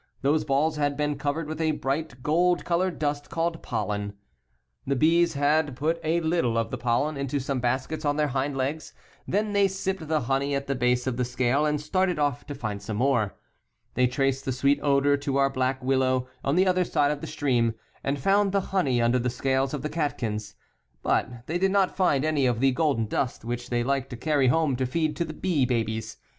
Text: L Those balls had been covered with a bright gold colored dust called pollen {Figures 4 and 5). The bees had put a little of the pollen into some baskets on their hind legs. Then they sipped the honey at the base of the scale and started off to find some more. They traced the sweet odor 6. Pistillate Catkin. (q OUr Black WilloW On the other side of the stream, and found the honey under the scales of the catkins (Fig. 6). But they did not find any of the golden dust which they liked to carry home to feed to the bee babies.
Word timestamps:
L 0.23 0.31
Those 0.31 0.43
balls 0.43 0.77
had 0.77 0.97
been 0.97 1.15
covered 1.15 1.47
with 1.47 1.61
a 1.61 1.73
bright 1.73 2.23
gold 2.23 2.65
colored 2.65 2.97
dust 2.97 3.29
called 3.29 3.61
pollen 3.61 4.13
{Figures 4.87 4.87
4 4.87 4.87
and 4.87 4.89
5). 4.89 4.89
The 4.89 4.95
bees 4.95 5.33
had 5.35 5.75
put 5.75 5.99
a 6.03 6.19
little 6.21 6.57
of 6.57 6.71
the 6.71 6.77
pollen 6.79 7.17
into 7.17 7.39
some 7.39 7.59
baskets 7.59 8.03
on 8.03 8.15
their 8.15 8.29
hind 8.29 8.57
legs. 8.57 8.93
Then 9.27 9.53
they 9.53 9.67
sipped 9.67 10.07
the 10.07 10.21
honey 10.21 10.55
at 10.55 10.65
the 10.65 10.73
base 10.73 11.05
of 11.05 11.17
the 11.17 11.23
scale 11.23 11.67
and 11.67 11.79
started 11.79 12.17
off 12.17 12.47
to 12.47 12.55
find 12.55 12.81
some 12.81 12.97
more. 12.97 13.35
They 13.93 14.07
traced 14.07 14.43
the 14.45 14.51
sweet 14.51 14.79
odor 14.81 15.17
6. 15.17 15.19
Pistillate 15.19 15.19
Catkin. 15.19 15.33
(q 15.33 15.37
OUr 15.37 15.49
Black 15.51 15.83
WilloW 15.83 16.27
On 16.45 16.55
the 16.55 16.65
other 16.65 16.83
side 16.83 17.11
of 17.11 17.21
the 17.21 17.27
stream, 17.27 17.75
and 18.03 18.17
found 18.19 18.53
the 18.53 18.61
honey 18.73 18.99
under 18.99 19.19
the 19.19 19.29
scales 19.29 19.75
of 19.75 19.83
the 19.83 19.87
catkins 19.89 20.53
(Fig. 20.53 20.55
6). 20.55 20.57
But 21.03 21.45
they 21.45 21.59
did 21.59 21.69
not 21.69 21.95
find 21.95 22.25
any 22.25 22.47
of 22.47 22.59
the 22.59 22.71
golden 22.71 23.05
dust 23.05 23.45
which 23.45 23.69
they 23.69 23.83
liked 23.83 24.09
to 24.09 24.17
carry 24.17 24.47
home 24.47 24.75
to 24.77 24.87
feed 24.87 25.15
to 25.17 25.25
the 25.25 25.33
bee 25.35 25.67
babies. 25.67 26.17